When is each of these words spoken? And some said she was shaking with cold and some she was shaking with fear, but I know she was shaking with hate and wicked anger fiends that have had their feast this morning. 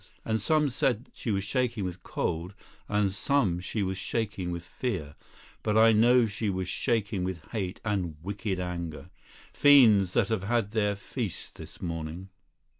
And 0.25 0.41
some 0.41 0.71
said 0.71 1.11
she 1.13 1.29
was 1.29 1.43
shaking 1.43 1.83
with 1.83 2.01
cold 2.01 2.55
and 2.89 3.13
some 3.13 3.59
she 3.59 3.83
was 3.83 3.99
shaking 3.99 4.49
with 4.49 4.65
fear, 4.65 5.13
but 5.61 5.77
I 5.77 5.91
know 5.91 6.25
she 6.25 6.49
was 6.49 6.67
shaking 6.67 7.23
with 7.23 7.43
hate 7.51 7.79
and 7.85 8.15
wicked 8.23 8.59
anger 8.59 9.11
fiends 9.53 10.13
that 10.13 10.29
have 10.29 10.45
had 10.45 10.71
their 10.71 10.95
feast 10.95 11.53
this 11.53 11.83
morning. 11.83 12.29